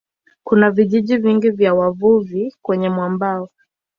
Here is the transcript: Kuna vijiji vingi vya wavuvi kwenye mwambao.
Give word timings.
Kuna 0.43 0.71
vijiji 0.71 1.17
vingi 1.17 1.49
vya 1.49 1.73
wavuvi 1.73 2.55
kwenye 2.61 2.89
mwambao. 2.89 3.49